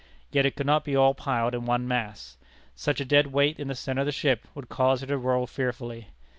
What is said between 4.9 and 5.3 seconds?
her to